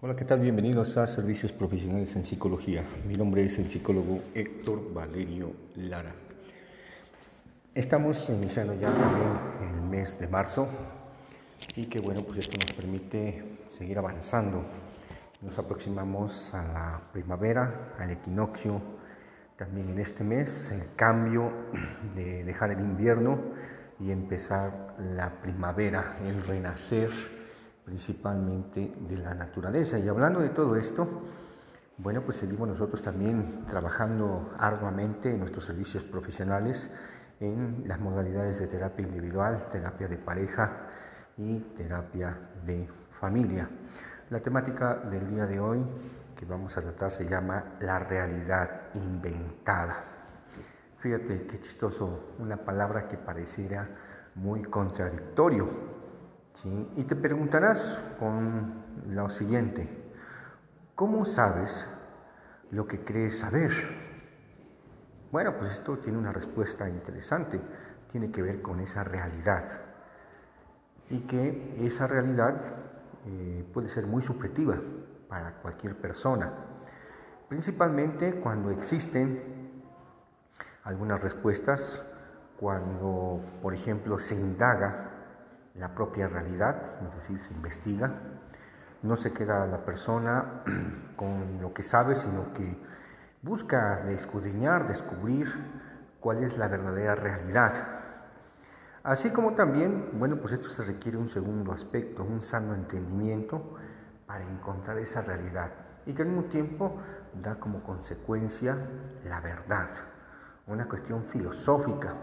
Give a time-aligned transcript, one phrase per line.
[0.00, 0.38] Hola, ¿qué tal?
[0.38, 2.84] Bienvenidos a Servicios Profesionales en Psicología.
[3.04, 6.14] Mi nombre es el psicólogo Héctor Valerio Lara.
[7.74, 10.68] Estamos iniciando ya también el mes de marzo
[11.74, 13.42] y que bueno, pues esto nos permite
[13.76, 14.62] seguir avanzando.
[15.42, 18.80] Nos aproximamos a la primavera, al equinoccio,
[19.56, 21.50] también en este mes, el cambio
[22.14, 23.40] de dejar el invierno
[23.98, 27.37] y empezar la primavera, el renacer
[27.88, 29.98] principalmente de la naturaleza.
[29.98, 31.22] Y hablando de todo esto,
[31.96, 36.90] bueno, pues seguimos nosotros también trabajando arduamente en nuestros servicios profesionales
[37.40, 40.86] en las modalidades de terapia individual, terapia de pareja
[41.38, 43.70] y terapia de familia.
[44.28, 45.82] La temática del día de hoy
[46.36, 49.96] que vamos a tratar se llama la realidad inventada.
[50.98, 53.88] Fíjate qué chistoso, una palabra que pareciera
[54.34, 55.97] muy contradictorio,
[56.64, 59.88] y te preguntarás con lo siguiente,
[60.94, 61.86] ¿cómo sabes
[62.70, 63.72] lo que crees saber?
[65.30, 67.60] Bueno, pues esto tiene una respuesta interesante,
[68.10, 69.80] tiene que ver con esa realidad.
[71.10, 72.60] Y que esa realidad
[73.26, 74.80] eh, puede ser muy subjetiva
[75.28, 76.52] para cualquier persona,
[77.48, 79.82] principalmente cuando existen
[80.84, 82.02] algunas respuestas,
[82.58, 85.17] cuando, por ejemplo, se indaga
[85.78, 88.12] la propia realidad, es decir, se investiga.
[89.02, 90.62] No se queda la persona
[91.16, 92.76] con lo que sabe, sino que
[93.42, 95.48] busca escudriñar, descubrir
[96.20, 97.72] cuál es la verdadera realidad.
[99.04, 103.76] Así como también, bueno, pues esto se requiere un segundo aspecto, un sano entendimiento
[104.26, 105.70] para encontrar esa realidad
[106.04, 106.98] y que al mismo tiempo
[107.40, 108.76] da como consecuencia
[109.24, 109.88] la verdad,
[110.66, 112.14] una cuestión filosófica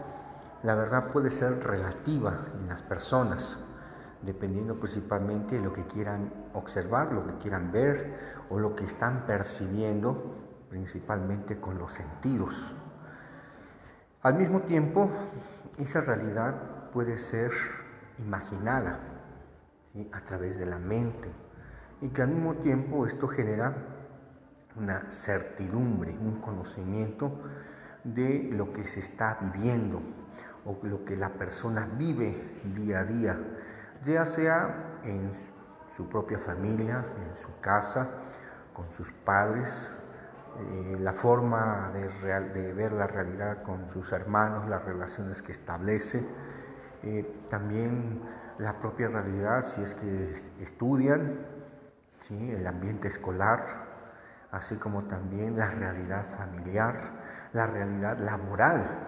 [0.62, 3.56] la verdad puede ser relativa en las personas,
[4.22, 9.26] dependiendo principalmente de lo que quieran observar, lo que quieran ver o lo que están
[9.26, 10.34] percibiendo,
[10.68, 12.54] principalmente con los sentidos.
[14.22, 15.10] Al mismo tiempo,
[15.78, 17.52] esa realidad puede ser
[18.18, 18.98] imaginada
[20.12, 21.30] a través de la mente
[22.00, 23.74] y que al mismo tiempo esto genera
[24.76, 27.32] una certidumbre, un conocimiento
[28.14, 30.00] de lo que se está viviendo,
[30.64, 33.38] o lo que la persona vive día a día,
[34.04, 35.32] ya sea en
[35.96, 38.08] su propia familia, en su casa,
[38.72, 39.90] con sus padres,
[40.58, 46.24] eh, la forma de, de, ver la realidad con sus hermanos, las relaciones que establece,
[47.02, 48.20] eh, también
[48.58, 51.40] la propia realidad si es que estudian,
[52.20, 52.50] ¿sí?
[52.52, 53.85] el ambiente escolar,
[54.50, 59.06] así como también la realidad familiar, la realidad laboral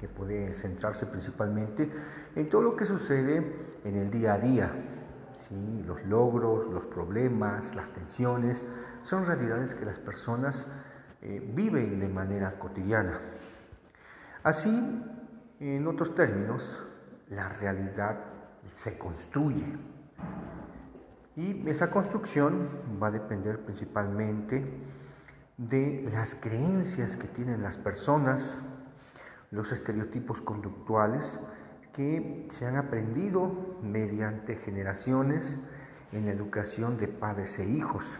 [0.00, 1.90] que puede centrarse principalmente
[2.34, 4.70] en todo lo que sucede en el día a día.
[5.86, 8.62] Los logros, los problemas, las tensiones,
[9.02, 10.66] son realidades que las personas
[11.22, 13.18] eh, viven de manera cotidiana.
[14.42, 14.70] Así,
[15.58, 16.84] en otros términos,
[17.30, 18.18] la realidad
[18.74, 19.97] se construye.
[21.38, 22.68] Y esa construcción
[23.00, 24.64] va a depender principalmente
[25.56, 28.60] de las creencias que tienen las personas,
[29.52, 31.38] los estereotipos conductuales
[31.92, 35.56] que se han aprendido mediante generaciones
[36.10, 38.18] en la educación de padres e hijos.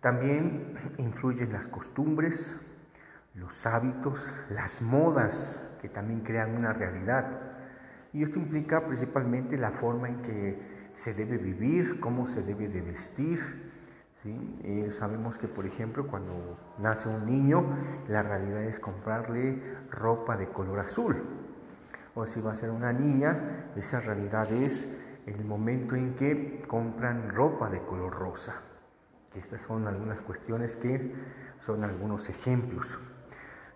[0.00, 2.58] También influyen las costumbres,
[3.34, 7.40] los hábitos, las modas que también crean una realidad.
[8.12, 12.82] Y esto implica principalmente la forma en que se debe vivir, cómo se debe de
[12.82, 13.40] vestir,
[14.22, 17.64] eh, sabemos que, por ejemplo, cuando nace un niño,
[18.06, 21.24] la realidad es comprarle ropa de color azul.
[22.14, 24.86] O si va a ser una niña, esa realidad es
[25.24, 28.60] el momento en que compran ropa de color rosa.
[29.34, 31.14] Estas son algunas cuestiones que
[31.60, 32.98] son algunos ejemplos.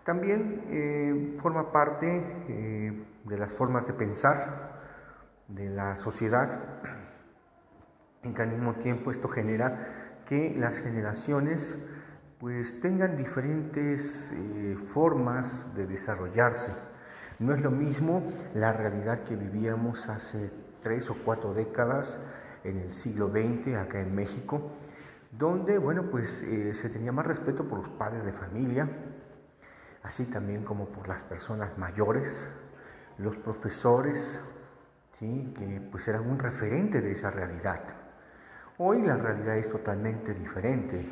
[0.04, 2.06] También eh, forma parte
[2.48, 4.74] eh, de las formas de pensar
[5.48, 6.60] de la sociedad,
[8.24, 11.78] en que al mismo tiempo esto genera que las generaciones
[12.38, 16.72] pues tengan diferentes eh, formas de desarrollarse.
[17.38, 18.22] No es lo mismo
[18.54, 20.50] la realidad que vivíamos hace
[20.82, 22.20] tres o cuatro décadas
[22.64, 24.72] en el siglo XX acá en México,
[25.30, 28.88] donde bueno pues eh, se tenía más respeto por los padres de familia,
[30.02, 32.48] así también como por las personas mayores,
[33.18, 34.40] los profesores,
[35.18, 35.54] ¿sí?
[35.56, 38.03] que pues eran un referente de esa realidad.
[38.76, 41.06] Hoy la realidad es totalmente diferente.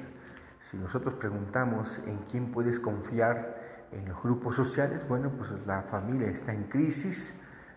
[0.58, 6.26] Si nosotros preguntamos en quién puedes confiar en los grupos sociales, bueno, pues la familia
[6.26, 7.32] está en crisis,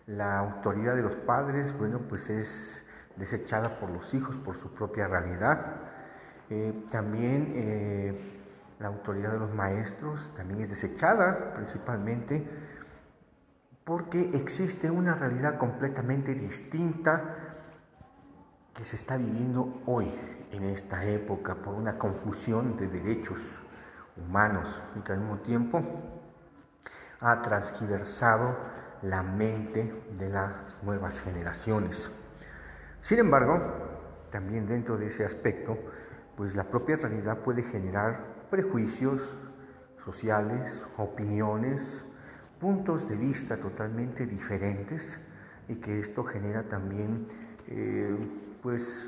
[0.08, 2.84] la autoridad de los padres, bueno, pues es
[3.16, 5.76] desechada por los hijos por su propia realidad.
[6.50, 8.42] Eh, también eh,
[8.80, 12.44] la autoridad de los maestros también es desechada principalmente
[13.84, 17.55] porque existe una realidad completamente distinta
[18.75, 20.12] que se está viviendo hoy
[20.51, 23.39] en esta época por una confusión de derechos
[24.18, 25.81] humanos y que al mismo tiempo
[27.22, 28.57] ha transgiversado
[29.01, 30.51] la mente de las
[30.83, 32.10] nuevas generaciones.
[33.01, 33.62] Sin embargo,
[34.30, 35.77] también dentro de ese aspecto,
[36.36, 39.38] pues la propia realidad puede generar prejuicios
[40.04, 42.04] sociales, opiniones,
[42.60, 45.18] puntos de vista totalmente diferentes
[45.69, 47.25] y que esto genera también
[47.68, 48.18] eh,
[48.65, 49.07] pues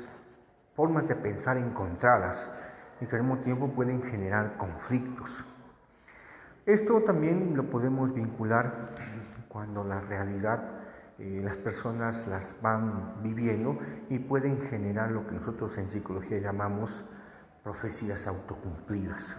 [0.76, 2.48] formas de pensar encontradas
[3.00, 5.44] y que al mismo tiempo pueden generar conflictos.
[6.64, 8.90] Esto también lo podemos vincular
[9.48, 10.62] cuando la realidad
[11.18, 13.76] eh, las personas las van viviendo
[14.08, 17.04] y pueden generar lo que nosotros en psicología llamamos
[17.64, 19.36] profecías autocumplidas.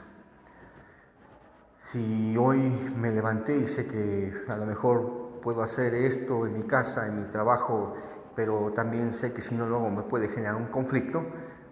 [1.94, 2.60] Si hoy
[2.98, 7.22] me levanté y sé que a lo mejor puedo hacer esto en mi casa, en
[7.22, 7.96] mi trabajo,
[8.40, 11.26] pero también sé que si no lo hago me puede generar un conflicto,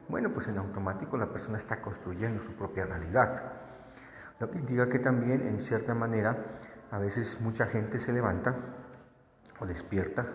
[0.10, 3.54] bueno, pues en automático la persona está construyendo su propia realidad.
[4.38, 6.36] Lo que indica que también, en cierta manera,
[6.92, 8.54] a veces mucha gente se levanta
[9.62, 10.26] o despierta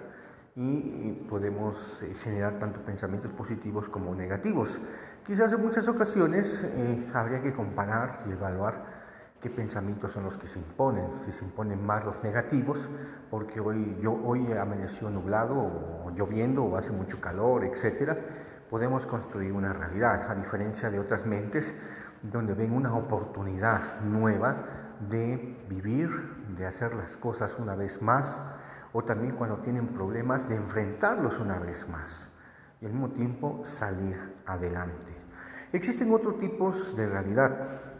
[0.56, 4.78] y podemos eh, generar tanto pensamientos positivos como negativos.
[5.26, 9.01] Quizás en muchas ocasiones eh, habría que comparar y evaluar
[9.42, 12.78] qué pensamientos son los que se imponen, si se imponen más los negativos,
[13.28, 18.16] porque hoy, yo, hoy amaneció nublado o lloviendo o hace mucho calor, etcétera,
[18.70, 21.74] podemos construir una realidad, a diferencia de otras mentes
[22.22, 24.56] donde ven una oportunidad nueva
[25.10, 26.08] de vivir,
[26.56, 28.40] de hacer las cosas una vez más,
[28.92, 32.28] o también cuando tienen problemas de enfrentarlos una vez más
[32.80, 34.16] y al mismo tiempo salir
[34.46, 35.14] adelante.
[35.72, 37.91] Existen otros tipos de realidad,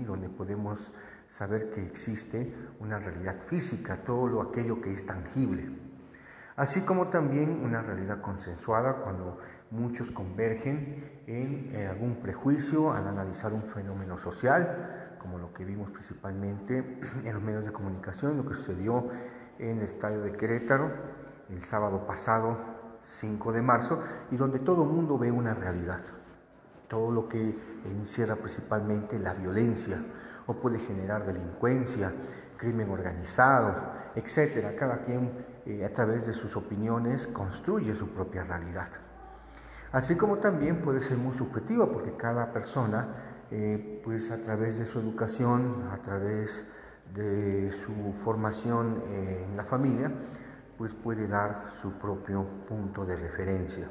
[0.00, 0.92] donde podemos
[1.26, 5.70] saber que existe una realidad física, todo lo aquello que es tangible,
[6.56, 9.38] así como también una realidad consensuada cuando
[9.72, 17.00] Muchos convergen en, algún prejuicio al analizar un fenómeno social, como lo que vimos principalmente
[17.24, 19.08] en los medios de comunicación, lo que sucedió
[19.58, 20.90] en el estadio de Querétaro
[21.48, 22.58] el sábado pasado,
[23.02, 26.02] 5 de marzo, y donde todo el mundo ve una realidad,
[26.92, 27.56] todo lo que
[27.86, 29.96] encierra principalmente la violencia
[30.46, 32.12] o puede generar delincuencia,
[32.58, 33.74] crimen organizado,
[34.14, 34.76] etcétera.
[34.76, 35.32] Cada quien
[35.64, 38.90] eh, a través de sus opiniones construye su propia realidad.
[39.90, 43.08] Así como también puede ser muy subjetiva, porque cada persona,
[43.50, 46.62] eh, pues a través de su educación, a través
[47.14, 50.12] de su formación en la familia,
[50.76, 53.88] pues puede dar su propio punto de referencia.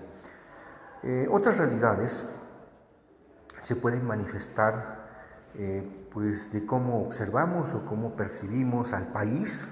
[1.02, 2.24] Eh, otras realidades
[3.62, 5.00] se pueden manifestar
[5.56, 9.68] eh, pues de cómo observamos o cómo percibimos al país,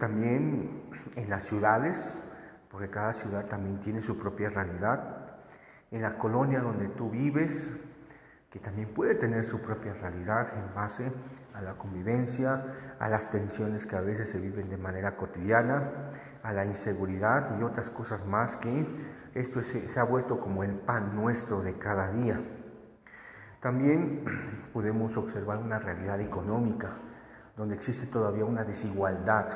[0.00, 0.82] también
[1.14, 2.18] en las ciudades,
[2.68, 5.38] porque cada ciudad también tiene su propia realidad.
[5.92, 7.70] En la colonia donde tú vives,
[8.50, 11.12] que también puede tener su propia realidad en base
[11.54, 12.64] a la convivencia,
[12.98, 16.12] a las tensiones que a veces se viven de manera cotidiana,
[16.42, 18.86] a la inseguridad y otras cosas más que
[19.40, 22.40] esto se, ha vuelto como el pan nuestro de cada día.
[23.60, 24.24] También
[24.72, 26.96] podemos observar una realidad económica,
[27.56, 29.46] donde existe todavía una desigualdad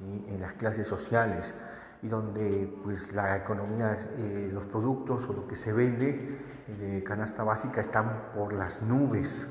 [0.00, 1.54] en las clases sociales,
[2.02, 6.38] y donde pues la economía, eh, los productos o lo que se vende
[6.78, 9.46] de canasta básica están por las nubes.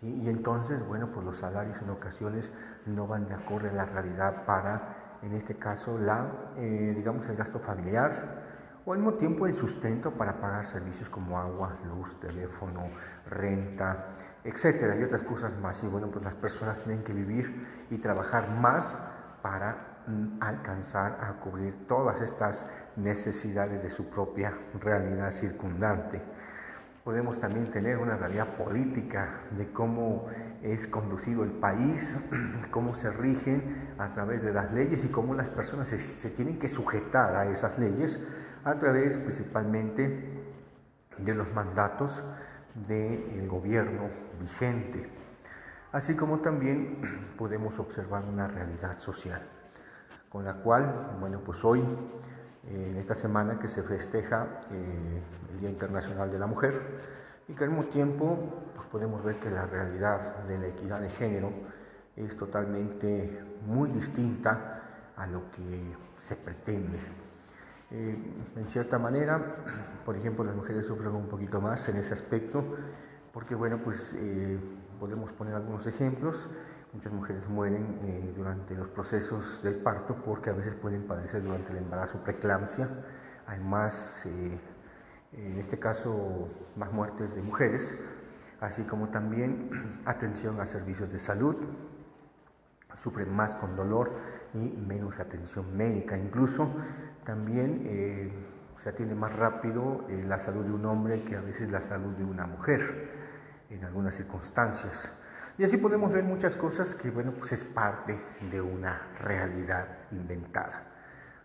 [0.00, 2.52] Y entonces, bueno, pues los salarios en ocasiones
[2.86, 6.26] no van de acuerdo a la realidad para, en este caso, la,
[6.56, 8.45] eh, digamos, el gasto familiar
[8.86, 12.88] o al mismo tiempo el sustento para pagar servicios como agua, luz, teléfono,
[13.28, 14.06] renta,
[14.44, 15.82] etcétera, y otras cosas más.
[15.82, 18.96] Y bueno, pues las personas tienen que vivir y trabajar más
[19.42, 19.96] para
[20.38, 22.64] alcanzar a cubrir todas estas
[22.94, 26.22] necesidades de su propia realidad circundante.
[27.02, 30.26] Podemos también tener una realidad política de cómo
[30.62, 32.16] es conducido el país,
[32.70, 36.68] cómo se rigen a través de las leyes y cómo las personas se, tienen que
[36.68, 38.20] sujetar a esas leyes
[38.66, 40.42] a través principalmente
[41.18, 42.20] de los mandatos
[42.74, 45.08] del gobierno vigente.
[45.92, 47.00] Así como también
[47.38, 49.40] podemos observar una realidad social
[50.28, 51.80] con la cual, bueno, pues hoy,
[52.68, 56.74] en esta semana que se festeja eh, el Día Internacional de la Mujer,
[57.46, 58.36] y que al mismo tiempo
[58.74, 61.52] pues podemos ver que la realidad de la equidad de género
[62.16, 64.82] es totalmente muy distinta
[65.16, 67.25] a lo que se pretende.
[67.92, 68.18] Eh,
[68.56, 69.56] en cierta manera,
[70.04, 72.64] por ejemplo, las mujeres sufren un poquito más en ese aspecto,
[73.32, 74.58] porque bueno, pues eh,
[74.98, 76.50] podemos poner algunos ejemplos.
[76.92, 81.70] Muchas mujeres mueren eh, durante los procesos del parto porque a veces pueden padecer durante
[81.72, 82.88] el embarazo preeclampsia.
[83.46, 87.94] Hay más, en este caso, más muertes de mujeres,
[88.60, 89.70] así como también
[90.06, 91.56] atención a servicios de salud.
[92.96, 94.10] Sufren más con dolor
[94.54, 96.16] y menos atención médica.
[96.16, 96.68] Incluso
[97.26, 98.30] también eh,
[98.78, 102.14] se atiende más rápido eh, la salud de un hombre que a veces la salud
[102.14, 103.10] de una mujer
[103.68, 105.10] en algunas circunstancias.
[105.58, 108.16] Y así podemos ver muchas cosas que, bueno, pues es parte
[108.50, 110.84] de una realidad inventada.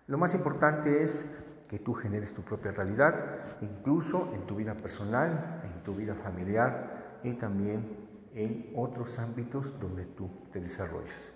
[0.08, 1.26] Lo más importante es
[1.68, 3.16] que tú generes tu propia realidad,
[3.62, 7.98] incluso en tu vida personal, en tu vida familiar y también
[8.36, 11.32] en otros ámbitos donde tú te desarrolles.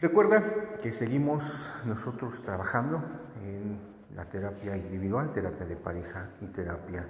[0.00, 3.02] Recuerda que seguimos nosotros trabajando
[3.44, 3.78] en
[4.16, 7.06] la terapia individual, terapia de pareja y terapia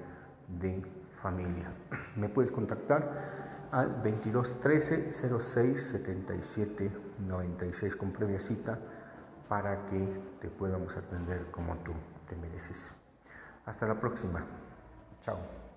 [0.48, 0.82] de
[1.22, 1.70] familia.
[2.16, 8.76] Me puedes contactar al 22 13 06 77 96 con previa cita
[9.48, 11.92] para que te podamos atender como tú
[12.28, 12.90] te mereces.
[13.66, 14.44] Hasta la próxima.
[15.22, 15.69] Chao.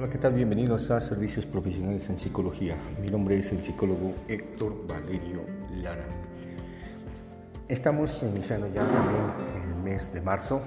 [0.00, 0.32] Hola, ¿qué tal?
[0.32, 2.74] Bienvenidos a Servicios Profesionales en Psicología.
[3.02, 6.06] Mi nombre es el psicólogo Héctor Valerio Lara.
[7.68, 9.24] Estamos iniciando ya también
[9.62, 10.62] el mes de marzo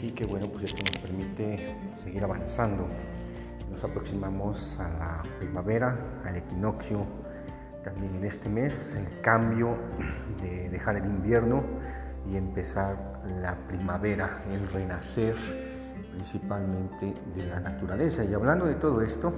[0.00, 2.86] y que bueno, pues esto nos permite seguir avanzando.
[3.70, 7.04] Nos aproximamos a la primavera, al equinoccio,
[7.84, 9.76] también en este mes, el cambio
[10.40, 11.62] de dejar el invierno
[12.32, 15.71] y empezar la primavera, el renacer
[16.12, 18.24] principalmente de la naturaleza.
[18.24, 19.32] Y hablando de todo esto,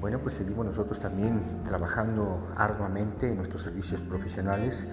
[0.00, 4.86] bueno, pues seguimos nosotros también trabajando arduamente en nuestros servicios profesionales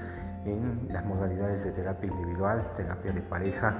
[0.46, 3.76] en las modalidades de terapia individual, terapia de pareja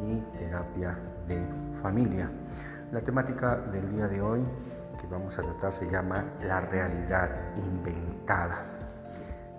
[0.00, 1.42] y terapia de
[1.82, 2.30] familia.
[2.92, 4.40] La temática del día de hoy
[5.00, 8.58] que vamos a tratar se llama la realidad inventada.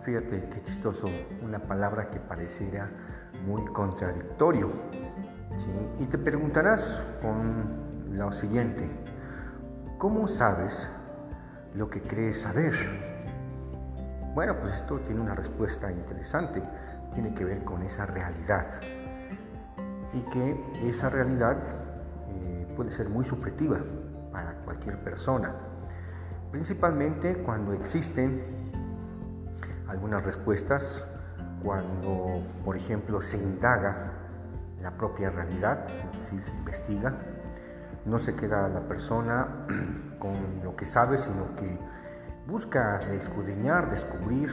[0.03, 1.07] Fíjate qué chistoso,
[1.41, 2.89] una palabra que pareciera
[3.45, 4.69] muy contradictorio,
[5.99, 8.89] y te preguntarás con lo siguiente,
[9.97, 10.89] ¿cómo sabes
[11.75, 12.73] lo que crees saber?
[14.33, 16.63] Bueno, pues esto tiene una respuesta interesante,
[17.13, 18.79] tiene que ver con esa realidad.
[20.13, 21.57] Y que esa realidad
[22.29, 23.79] eh, puede ser muy subjetiva
[24.31, 25.53] para cualquier persona,
[26.51, 28.41] principalmente cuando existen
[29.87, 31.03] algunas respuestas,
[31.63, 34.18] cuando por ejemplo se indaga
[34.81, 37.15] la propia realidad, es decir, se investiga.
[38.05, 39.65] No se queda la persona
[40.19, 41.77] con lo que sabe, sino que
[42.47, 44.49] busca escudriñar, descubrir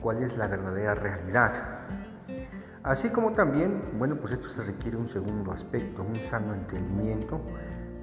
[0.00, 1.52] cuál es la verdadera realidad.
[2.82, 7.40] Así como también, bueno, pues esto se requiere un segundo aspecto, un sano entendimiento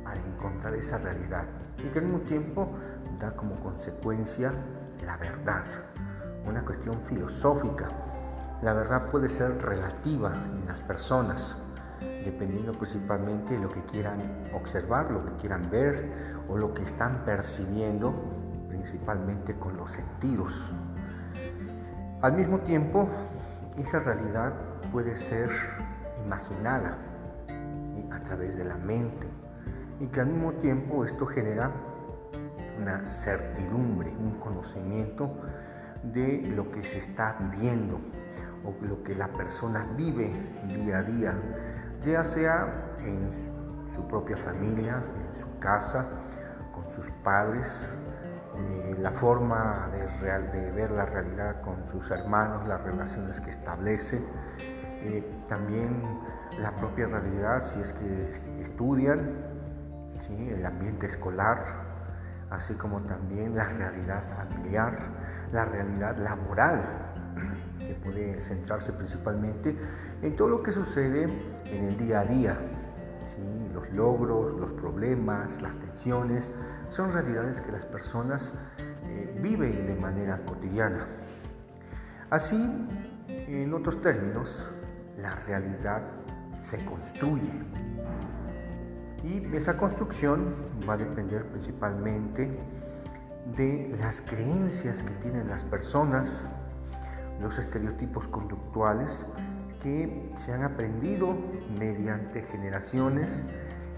[0.04, 1.46] para encontrar esa realidad
[1.78, 2.68] y que al mismo tiempo
[3.18, 4.52] da como consecuencia
[5.06, 5.64] la verdad,
[6.46, 7.88] una cuestión filosófica
[8.64, 11.54] la verdad puede ser relativa en las personas,
[12.00, 14.22] dependiendo principalmente de lo que quieran
[14.54, 16.10] observar, lo que quieran ver
[16.48, 18.14] o lo que están percibiendo,
[18.70, 20.54] principalmente con los sentidos.
[22.22, 23.10] Al mismo tiempo,
[23.78, 24.54] esa realidad
[24.94, 25.50] puede ser
[26.26, 26.98] imaginada
[28.12, 29.28] a través de la mente
[30.00, 31.70] y que al mismo tiempo esto genera
[32.82, 35.36] una certidumbre, un conocimiento
[36.02, 38.00] de lo que se está viviendo,
[38.66, 40.32] o lo que la persona vive
[40.68, 41.34] día a día,
[42.06, 43.30] ya sea en
[43.94, 46.06] su propia familia, en su casa,
[46.74, 47.88] con sus padres,
[48.56, 54.22] eh, la forma de, ver la realidad con sus hermanos, las relaciones que establece,
[55.02, 56.02] eh, también
[56.60, 59.54] la propia realidad si es que estudian,
[60.30, 61.84] el ambiente escolar,
[62.50, 64.98] así como también la realidad familiar,
[65.52, 67.13] la realidad laboral
[68.04, 69.76] puede centrarse principalmente
[70.22, 71.24] en todo lo que sucede
[71.66, 72.58] en el día a día.
[73.74, 76.50] Los logros, los problemas, las tensiones,
[76.90, 78.54] son realidades que las personas
[79.08, 81.06] eh, viven de manera cotidiana.
[82.30, 82.56] Así,
[83.28, 84.70] en otros términos,
[85.18, 86.02] la realidad
[86.62, 87.52] se construye.
[89.24, 90.54] Y esa construcción
[90.88, 92.60] va a depender principalmente
[93.56, 96.48] de las creencias que tienen las personas
[97.42, 99.26] los estereotipos conductuales
[99.82, 101.38] que se han aprendido
[101.78, 103.44] mediante generaciones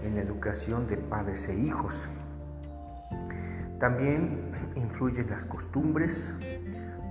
[0.02, 2.08] en la educación de padres e hijos.
[3.78, 6.34] También influyen las costumbres,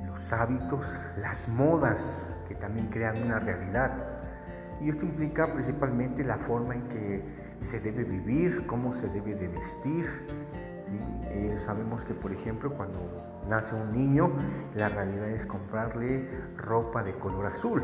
[0.07, 3.91] los hábitos, las modas que también crean una realidad.
[4.81, 7.23] Y esto implica principalmente la forma en que
[7.61, 10.05] se debe vivir, cómo se debe de vestir.
[11.35, 12.97] Eh, sabemos que, por ejemplo, cuando
[13.49, 14.31] nace un niño,
[14.73, 17.83] la realidad es comprarle ropa de color azul.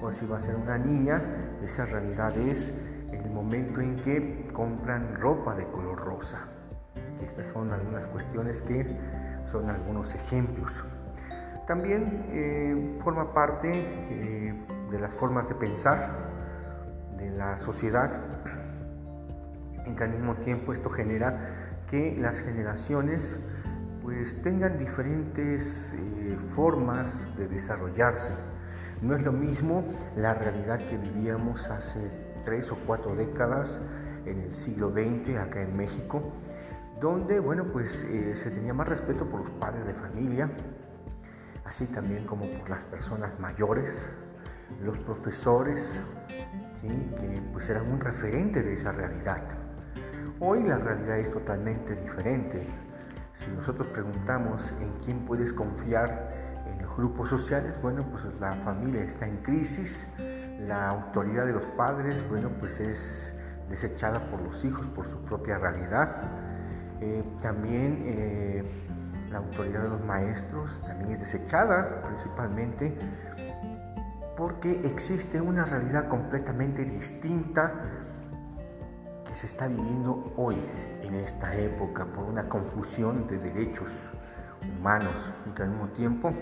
[0.00, 1.20] O si va a ser una niña,
[1.64, 2.72] esa realidad es
[3.10, 6.46] el momento en que compran ropa de color rosa.
[7.20, 8.86] Estas son algunas cuestiones que
[9.50, 10.84] son algunos ejemplos.
[11.66, 14.54] También eh, forma parte eh,
[14.92, 16.08] de las formas de pensar
[17.16, 18.20] de la sociedad,
[19.86, 23.38] en que al mismo tiempo esto genera que las generaciones
[24.02, 28.32] pues tengan diferentes eh, formas de desarrollarse.
[29.00, 29.84] No es lo mismo
[30.16, 32.10] la realidad que vivíamos hace
[32.44, 33.80] tres o cuatro décadas
[34.26, 36.32] en el siglo XX acá en México,
[37.00, 40.50] donde bueno pues eh, se tenía más respeto por los padres de familia,
[41.64, 44.10] así también como por las personas mayores,
[44.82, 46.02] los profesores,
[46.82, 49.63] que pues eran un referente de esa realidad.
[50.40, 52.66] Hoy la realidad es totalmente diferente.
[53.34, 56.32] Si nosotros preguntamos en quién puedes confiar
[56.66, 60.08] en los grupos sociales, bueno, pues la familia está en crisis,
[60.66, 63.32] la autoridad de los padres, bueno, pues es
[63.70, 66.16] desechada por los hijos por su propia realidad.
[67.00, 68.64] Eh, también eh,
[69.30, 72.96] la autoridad de los maestros también es desechada principalmente
[74.36, 78.03] porque existe una realidad completamente distinta
[79.34, 80.56] se está viviendo hoy
[81.02, 83.90] en esta época por una confusión de derechos
[84.78, 86.32] humanos y que al mismo tiempo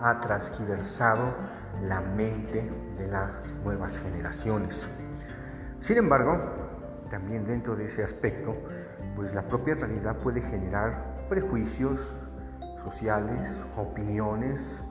[0.00, 1.32] ha transgiversado
[1.82, 3.30] la mente de las
[3.62, 4.88] nuevas generaciones.
[5.78, 6.36] Sin embargo,
[7.10, 8.56] también dentro de ese aspecto,
[9.14, 12.04] pues la propia realidad puede generar prejuicios
[12.84, 14.82] sociales, opiniones,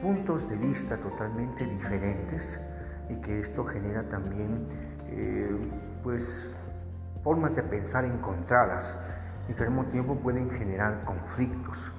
[0.00, 2.58] puntos de vista totalmente diferentes
[3.08, 4.66] y que esto genera también
[5.08, 5.56] eh,
[6.02, 6.50] pues
[7.22, 8.94] formas de pensar encontradas
[9.48, 11.90] y que al mismo tiempo pueden generar conflictos.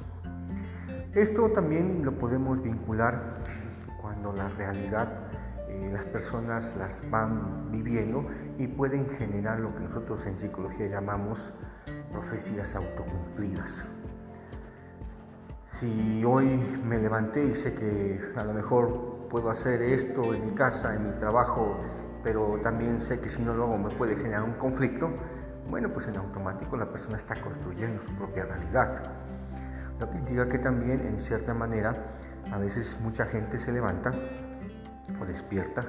[1.13, 3.39] Esto también lo podemos vincular
[4.02, 5.08] cuando la realidad
[5.70, 8.26] eh, las personas las van viviendo
[8.58, 11.54] y pueden generar lo que nosotros en psicología llamamos
[12.12, 13.84] profecías autocumplidas.
[15.80, 20.52] Si hoy me levanté y sé que a lo mejor puedo hacer esto en mi
[20.52, 21.78] casa, en mi trabajo,
[22.24, 25.10] pero también sé que si no lo hago me puede generar un conflicto,
[25.70, 29.04] bueno, pues en automático la persona está construyendo su propia realidad.
[30.00, 31.94] Lo que indica que también, en cierta manera,
[32.52, 34.12] a veces mucha gente se levanta
[35.20, 35.84] o despierta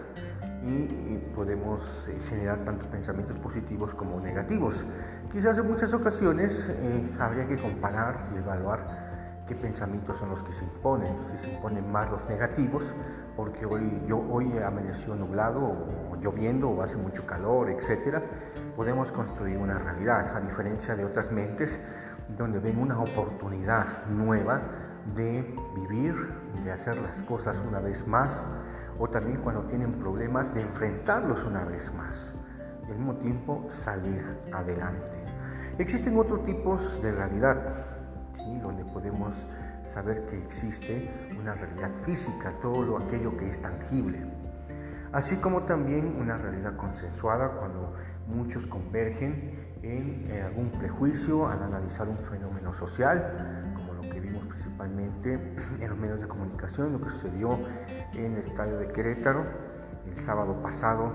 [0.64, 4.74] y podemos eh, generar tanto pensamientos positivos como negativos.
[5.32, 9.05] Quizás en muchas ocasiones eh, habría que comparar y evaluar
[9.46, 12.82] qué pensamientos son los que se imponen, si se imponen más los negativos,
[13.36, 18.18] porque hoy, yo, hoy amaneció nublado o lloviendo o hace mucho calor, etc.,
[18.74, 21.78] podemos construir una realidad, a diferencia de otras mentes
[22.36, 24.60] donde ven una oportunidad nueva
[25.14, 26.14] de vivir,
[26.64, 28.44] de hacer las cosas una vez más,
[28.98, 32.32] o también cuando tienen problemas de enfrentarlos una vez más
[32.88, 35.18] y al mismo tiempo salir adelante.
[35.78, 37.95] Existen otros tipos de realidad,
[38.54, 39.34] donde podemos
[39.82, 44.20] saber que existe una realidad física, todo lo, aquello que es tangible,
[45.12, 47.94] así como también una realidad consensuada cuando
[48.26, 55.34] muchos convergen en, algún prejuicio al analizar un fenómeno social, como lo que vimos principalmente
[55.80, 57.58] en los medios de comunicación, lo que sucedió
[58.14, 59.44] en el estadio de Querétaro
[60.06, 61.10] el sábado pasado,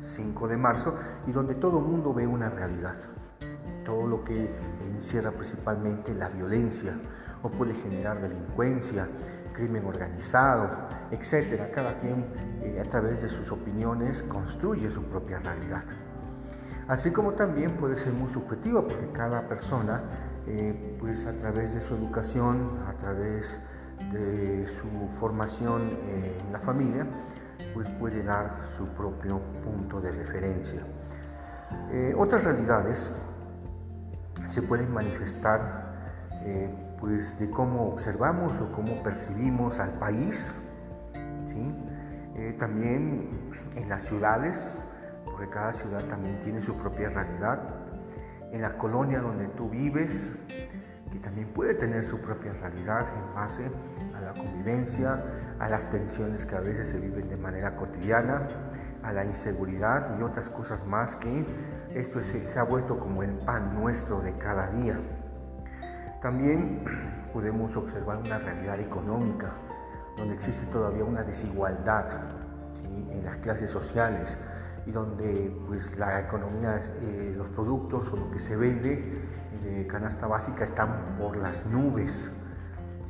[0.00, 0.94] 5 de marzo,
[1.26, 2.96] y donde todo el mundo ve una realidad,
[3.86, 4.50] todo lo que
[4.94, 6.92] encierra principalmente la violencia
[7.42, 9.08] o puede generar delincuencia,
[9.54, 10.68] crimen organizado,
[11.10, 11.70] etcétera.
[11.70, 12.26] Cada quien
[12.62, 15.84] eh, a través de sus opiniones construye su propia realidad.
[16.88, 20.02] Así como también puede ser muy subjetiva porque cada persona,
[20.46, 23.58] eh, pues a través de su educación, a través
[24.12, 27.06] de su formación en la familia,
[27.72, 30.82] pues puede dar su propio punto de referencia.
[31.90, 33.10] Eh, otras realidades
[34.56, 35.92] se pueden manifestar
[36.46, 40.54] eh, pues de cómo observamos o cómo percibimos al país,
[42.58, 44.74] también en las ciudades,
[45.26, 47.60] porque cada ciudad también tiene su propia realidad.
[48.50, 50.30] En la colonia donde tú vives,
[51.12, 53.70] que también puede tener su propia realidad en base
[54.16, 55.22] a la convivencia,
[55.58, 58.48] a las tensiones que a veces se viven de manera cotidiana,
[59.02, 61.44] a la inseguridad y otras cosas más que
[61.96, 64.98] esto se, ha vuelto como el pan nuestro de cada día.
[66.20, 66.84] También
[67.32, 69.52] podemos observar una realidad económica
[70.16, 72.06] donde existe todavía una desigualdad
[73.10, 74.36] en las clases sociales
[74.86, 79.22] y donde pues, la economía, eh, los productos o lo que se vende
[79.62, 82.30] de canasta básica están por las nubes.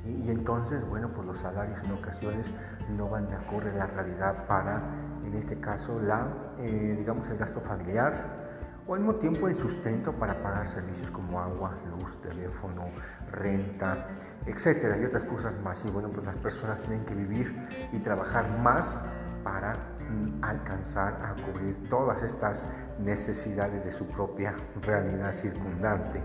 [0.05, 2.53] Y entonces, bueno, pues los salarios en ocasiones
[2.96, 4.81] no van de acuerdo a la realidad para,
[5.25, 8.45] en este caso, la, eh, digamos, el gasto familiar
[8.87, 12.85] o al mismo tiempo el sustento para pagar servicios como agua, luz, teléfono,
[13.33, 14.07] renta,
[14.46, 15.85] etcétera, y otras cosas más.
[15.85, 17.53] Y bueno, pues las personas tienen que vivir
[17.92, 18.96] y trabajar más
[19.42, 22.66] para mm, alcanzar a cubrir todas estas
[23.01, 26.20] necesidades de su propia realidad circundante.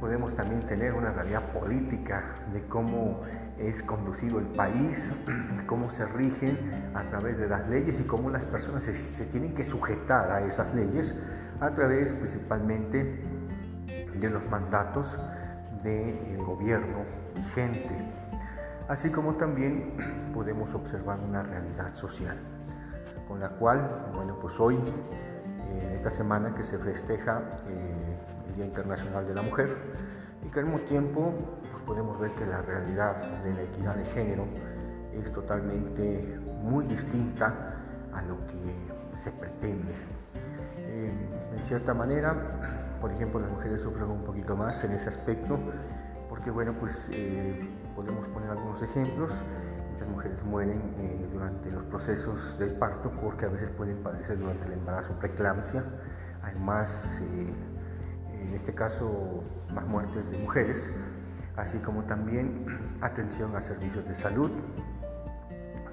[0.00, 3.22] Podemos también tener una realidad política de cómo
[3.58, 5.10] es conducido el país,
[5.66, 6.58] cómo se rigen
[6.94, 10.40] a través de las leyes y cómo las personas se, se tienen que sujetar a
[10.40, 11.14] esas leyes
[11.60, 13.22] a través principalmente
[14.14, 15.18] de los mandatos
[15.82, 17.90] del gobierno vigente,
[18.88, 19.94] así como también
[20.34, 22.36] podemos observar una realidad social,
[23.28, 24.78] con la cual, bueno, pues hoy,
[25.70, 28.18] en esta semana que se festeja eh,
[28.48, 29.76] el Día Internacional de la Mujer,
[30.42, 31.34] y que al mismo tiempo
[31.70, 34.46] pues podemos ver que la realidad de la equidad de género
[35.12, 37.76] es totalmente muy distinta
[38.12, 40.19] a lo que se pretende.
[41.52, 42.34] En cierta manera,
[43.00, 45.58] por ejemplo, las mujeres sufren un poquito más en ese aspecto,
[46.28, 49.32] porque bueno, pues eh, podemos poner algunos ejemplos.
[49.92, 54.66] Muchas mujeres mueren eh, durante los procesos del parto porque a veces pueden padecer durante
[54.66, 55.84] el embarazo preeclampsia.
[56.42, 57.52] Hay más, eh,
[58.32, 59.42] en este caso,
[59.74, 60.90] más muertes de mujeres,
[61.56, 62.64] así como también
[63.00, 64.50] atención a servicios de salud.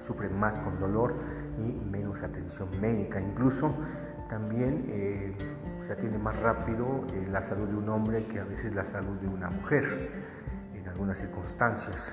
[0.06, 1.14] Sufren más con dolor
[1.58, 3.20] y menos atención médica.
[3.20, 3.74] Incluso
[4.28, 5.34] también eh,
[5.82, 9.16] se atiende más rápido eh, la salud de un hombre que a veces la salud
[9.18, 10.10] de una mujer
[10.74, 12.12] en algunas circunstancias.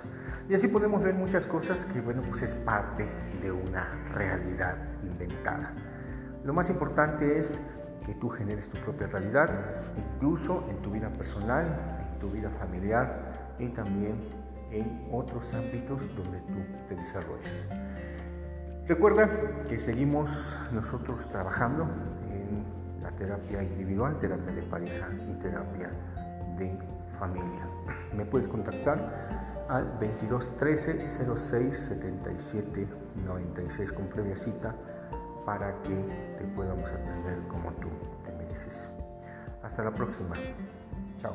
[0.50, 3.06] Y así podemos ver muchas cosas que, bueno, pues es parte
[3.42, 5.74] de una realidad inventada.
[6.44, 7.60] Lo más importante es
[8.06, 9.50] que tú generes tu propia realidad,
[9.98, 11.66] incluso en tu vida personal,
[12.14, 14.30] en tu vida familiar y también
[14.72, 17.66] en otros ámbitos donde tú te desarrolles.
[18.88, 19.28] Recuerda
[19.68, 21.88] que seguimos nosotros trabajando
[22.30, 22.64] en
[23.02, 25.90] la terapia individual, terapia de pareja y terapia
[26.56, 26.78] de
[27.18, 27.68] familia.
[28.16, 32.88] Me puedes contactar al 22 13 06 77
[33.26, 34.76] 96 con previa cita
[35.48, 35.96] para que
[36.38, 37.90] te podamos atender como tú
[38.24, 38.88] te mereces.
[39.64, 40.36] Hasta la próxima.
[41.18, 41.34] Chao.